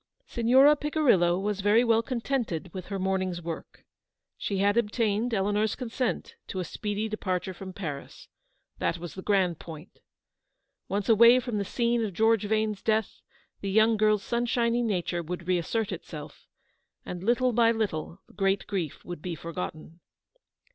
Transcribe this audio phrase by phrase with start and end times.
[0.25, 3.85] Signora Picirillo was very well contented with her morning's work.
[4.35, 8.27] She had obtained Eleanor's consent to a speedy departure from Paris;
[8.79, 9.99] that was the grand point.
[10.87, 13.21] Once away from the scene of George Vane's death,
[13.59, 16.47] the young girl's sunshiny nature would reassert itself,
[17.05, 19.99] and little by little the great grief would be forgotten.